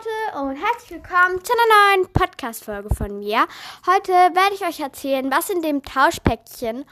[0.00, 3.46] Leute und herzlich willkommen zu einer neuen Podcast-Folge von mir.
[3.86, 6.84] Heute werde ich euch erzählen, was in dem Tauschpäckchen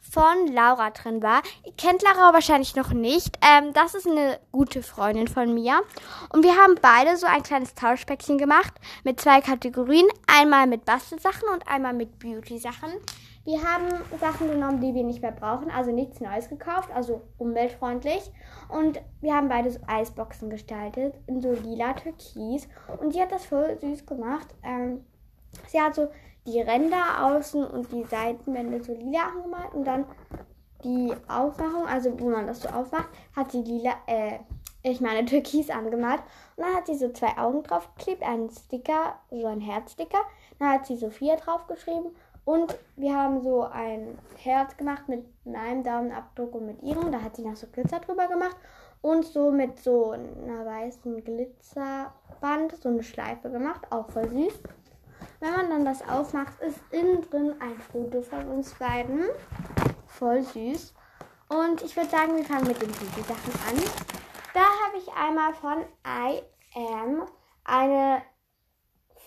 [0.00, 1.42] von Laura drin war.
[1.64, 3.38] Ihr kennt Laura wahrscheinlich noch nicht.
[3.40, 5.80] Ähm, das ist eine gute Freundin von mir.
[6.30, 8.74] Und wir haben beide so ein kleines Tauschpäckchen gemacht
[9.04, 10.08] mit zwei Kategorien.
[10.26, 12.92] Einmal mit Bastelsachen und einmal mit Beauty-Sachen.
[13.44, 13.88] Wir haben
[14.20, 18.30] Sachen genommen, die wir nicht mehr brauchen, also nichts Neues gekauft, also umweltfreundlich.
[18.68, 22.68] Und wir haben beide so Eisboxen gestaltet in so lila Türkis.
[23.00, 24.46] Und sie hat das voll süß gemacht.
[24.62, 25.06] Ähm,
[25.68, 26.08] sie hat so
[26.46, 30.04] die Ränder außen und die Seitenwände so lila angemalt und dann
[30.84, 34.38] die Aufmachung, also wo man das so aufmacht, hat sie lila, äh,
[34.82, 36.20] ich meine Türkis angemalt.
[36.56, 40.20] Und dann hat sie so zwei Augen draufgeklebt, einen Sticker, so ein Herzsticker.
[40.58, 42.10] Dann hat sie Sophia draufgeschrieben
[42.44, 47.12] und wir haben so ein Herz gemacht mit meinem Daumenabdruck und mit ihrem.
[47.12, 48.56] Da hat sie noch so Glitzer drüber gemacht.
[49.02, 53.86] Und so mit so einer weißen Glitzerband so eine Schleife gemacht.
[53.90, 54.60] Auch voll süß.
[55.40, 59.24] Wenn man dann das aufmacht, ist innen drin ein Foto von uns beiden.
[60.06, 60.94] Voll süß.
[61.48, 63.82] Und ich würde sagen, wir fangen mit den Beauty-Sachen an.
[64.52, 66.42] Da habe ich einmal von I
[66.76, 67.26] Am
[67.64, 68.22] eine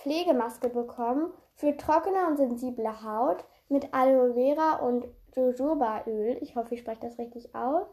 [0.03, 6.37] Pflegemaske bekommen für trockene und sensible Haut mit Aloe Vera und Jojobaöl.
[6.41, 7.87] Ich hoffe, ich spreche das richtig aus.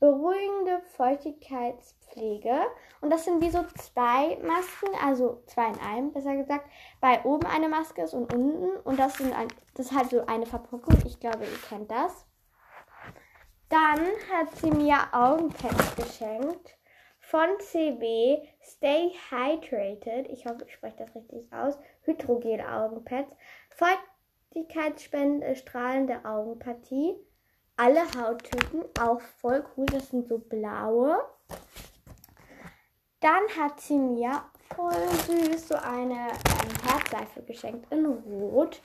[0.00, 2.54] Beruhigende Feuchtigkeitspflege.
[3.02, 6.68] Und das sind wie so zwei Masken, also zwei in einem, besser gesagt.
[7.00, 8.70] Bei oben eine Maske ist und unten.
[8.80, 10.96] Und das, sind ein, das ist halt so eine Verpackung.
[11.04, 12.26] Ich glaube, ihr kennt das.
[13.68, 16.76] Dann hat sie mir Augenpads geschenkt
[17.32, 20.28] von CB Stay Hydrated.
[20.28, 21.78] Ich hoffe, ich spreche das richtig aus.
[22.02, 23.34] Hydrogel-Augenpads.
[23.70, 27.14] Feuchtigkeitsspendende strahlende Augenpartie.
[27.78, 29.86] Alle Hauttypen, auch voll cool.
[29.86, 31.24] Das sind so blaue.
[33.20, 34.42] Dann hat sie mir
[34.76, 34.92] voll
[35.26, 38.82] süß so eine ähm, Herzseife geschenkt in Rot.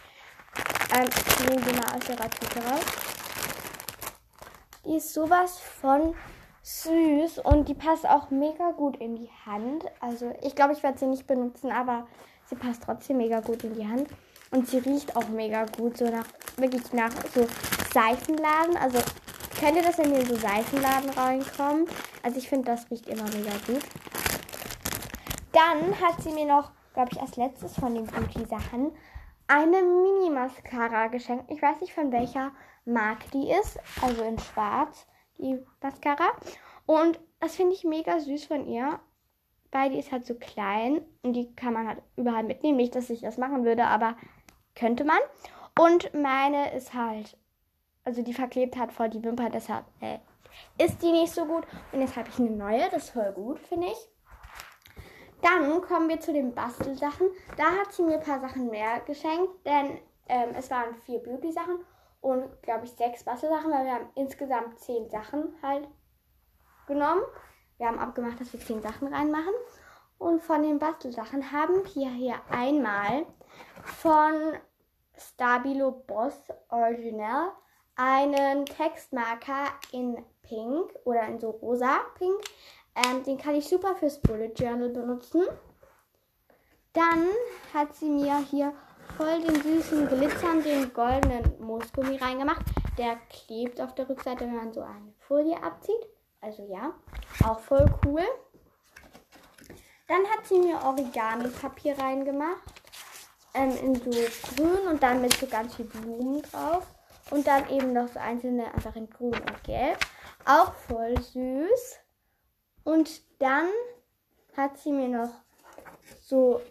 [0.95, 2.85] Ähm, ich nehme die mal aus ihrer Tüte raus.
[4.85, 6.15] Die ist sowas von
[6.67, 9.85] süß und die passt auch mega gut in die Hand.
[10.01, 12.07] Also ich glaube, ich werde sie nicht benutzen, aber
[12.45, 14.09] sie passt trotzdem mega gut in die Hand.
[14.51, 16.25] Und sie riecht auch mega gut, so nach,
[16.57, 17.47] wirklich nach so
[17.93, 18.75] Seifenladen.
[18.77, 18.99] Also
[19.57, 21.89] könnt ihr das, in so Seifenladen reinkommt?
[22.21, 23.83] Also ich finde, das riecht immer mega gut.
[25.53, 28.91] Dann hat sie mir noch, glaube ich, als letztes von den Beauty-Sachen
[29.47, 31.49] eine Mini-Mascara geschenkt.
[31.49, 32.51] Ich weiß nicht, von welcher
[32.83, 33.79] Marke die ist.
[34.01, 36.31] Also in schwarz die Mascara.
[36.85, 38.99] Und das finde ich mega süß von ihr.
[39.71, 42.77] Weil die ist halt so klein und die kann man halt überall mitnehmen.
[42.77, 44.15] Nicht, dass ich das machen würde, aber
[44.75, 45.19] könnte man.
[45.77, 47.37] Und meine ist halt,
[48.05, 50.19] also die verklebt hat vor die Wimper, deshalb äh,
[50.77, 51.65] ist die nicht so gut.
[51.91, 54.09] Und jetzt habe ich eine neue, das ist voll gut, finde ich.
[55.41, 57.27] Dann kommen wir zu den Bastelsachen.
[57.57, 59.99] Da hat sie mir ein paar Sachen mehr geschenkt, denn
[60.29, 61.79] ähm, es waren vier Beauty-Sachen
[62.21, 65.87] und, glaube ich, sechs Bastelsachen, weil wir haben insgesamt zehn Sachen halt
[66.87, 67.21] genommen.
[67.77, 69.53] Wir haben abgemacht, dass wir zehn Sachen reinmachen.
[70.17, 73.25] Und von den Bastelsachen haben wir hier einmal
[73.83, 74.53] von
[75.15, 77.51] Stabilo Boss Original
[77.95, 82.39] einen Textmarker in Pink oder in so rosa Pink.
[82.95, 85.43] Ähm, den kann ich super fürs Bullet Journal benutzen.
[86.93, 87.27] Dann
[87.73, 88.73] hat sie mir hier
[89.15, 92.65] voll den süßen glitzernden goldenen Moosgummi reingemacht.
[92.97, 96.07] Der klebt auf der Rückseite, wenn man so eine Folie abzieht.
[96.41, 96.93] Also ja,
[97.43, 98.23] auch voll cool.
[100.07, 102.61] Dann hat sie mir Origami-Papier reingemacht.
[103.53, 104.11] Ähm, in so
[104.55, 106.85] grün und dann mit so ganz viel Blumen drauf.
[107.31, 109.97] Und dann eben noch so einzelne einfach in grün und gelb.
[110.45, 111.99] Auch voll süß.
[112.83, 113.69] Und dann
[114.55, 115.29] hat sie mir noch
[116.21, 116.61] so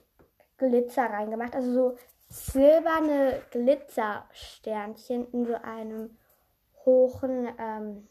[0.57, 1.55] Glitzer reingemacht.
[1.55, 1.99] Also so
[2.37, 6.17] silberne Glitzersternchen in so einem
[6.85, 8.09] hohen, ähm,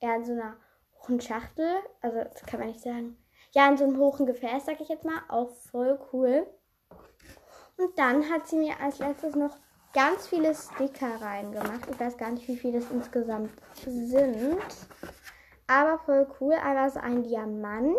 [0.00, 0.56] eher in so einer
[1.02, 1.76] hohen Schachtel.
[2.00, 3.16] Also, das kann man nicht sagen.
[3.52, 5.20] Ja, in so einem hohen Gefäß, sag ich jetzt mal.
[5.28, 6.46] Auch voll cool.
[7.78, 9.56] Und dann hat sie mir als letztes noch
[9.92, 11.88] ganz viele Sticker reingemacht.
[11.90, 13.50] Ich weiß gar nicht, wie viele es insgesamt
[13.84, 14.58] sind.
[15.66, 16.54] Aber voll cool.
[16.54, 17.96] Einmal so ein Diamant,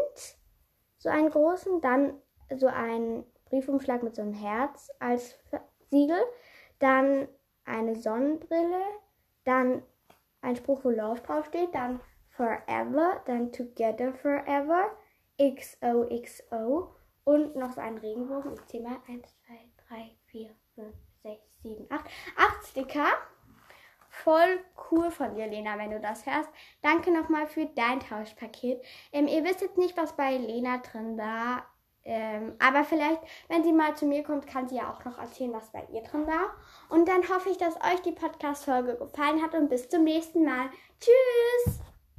[0.97, 2.21] so einen großen, dann
[2.55, 5.37] so ein Briefumschlag mit so einem Herz als
[5.89, 6.21] Siegel,
[6.79, 7.27] dann
[7.65, 8.81] eine Sonnenbrille,
[9.43, 9.83] dann
[10.41, 11.99] ein Spruch, wo Love draufsteht, dann
[12.29, 14.91] Forever, dann Together Forever,
[15.39, 18.53] XOXO und noch so ein Regenbogen.
[18.53, 19.53] Ich zähle mal 1, 2,
[19.89, 22.05] 3, 4, 5, 6, 7, 8.
[22.37, 23.07] 8 Sticker.
[24.09, 24.59] Voll
[24.89, 26.49] cool von dir, Lena, wenn du das hörst.
[26.81, 28.83] Danke nochmal für dein Tauschpaket.
[29.11, 31.65] Ähm, ihr wisst jetzt nicht, was bei Lena drin war
[32.07, 33.19] Ähm, aber vielleicht,
[33.49, 36.01] wenn sie mal zu mir kommt, kann sie ja auch noch erzählen, was bei ihr
[36.01, 36.55] drin war.
[36.89, 40.69] Und dann hoffe ich, dass euch die Podcast-Folge gefallen hat und bis zum nächsten Mal.
[41.01, 41.86] Tschüss!